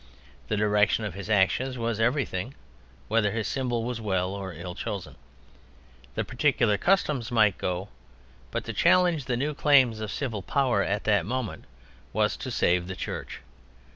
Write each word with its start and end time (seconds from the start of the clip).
The 0.47 0.57
direction 0.57 1.05
of 1.05 1.13
his 1.13 1.29
actions 1.29 1.77
was 1.77 1.99
everything, 1.99 2.55
whether 3.07 3.29
his 3.31 3.47
symbol 3.47 3.83
was 3.83 4.01
well 4.01 4.33
or 4.33 4.51
ill 4.51 4.73
chosen. 4.73 5.13
The 6.15 6.23
particular 6.23 6.75
customs 6.79 7.31
might 7.31 7.59
go. 7.59 7.89
But 8.49 8.63
to 8.65 8.73
challenge 8.73 9.25
the 9.25 9.37
new 9.37 9.53
claims 9.53 9.99
of 9.99 10.09
civil 10.09 10.41
power 10.41 10.81
at 10.81 11.03
that 11.03 11.27
moment 11.27 11.65
was 12.13 12.35
to 12.37 12.49
save 12.49 12.87
the 12.87 12.95
Church. 12.95 13.41